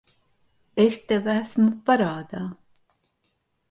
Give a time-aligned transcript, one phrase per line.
[0.85, 2.45] Es tev esmu parādā.